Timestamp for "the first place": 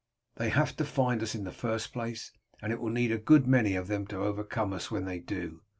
1.43-2.31